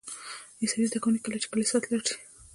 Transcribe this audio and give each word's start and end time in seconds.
عیسوي 0.61 0.85
زده 0.89 0.99
کوونکي 1.03 1.21
کله 1.25 1.37
چې 1.41 1.47
کلیسا 1.51 1.77
ته 1.81 1.87
لاړ 1.91 2.03
شي. 2.07 2.15